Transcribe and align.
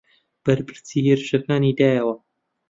بەرپەرچی 0.43 1.05
هێرشەکانی 1.07 1.75
دایەوە 1.79 2.15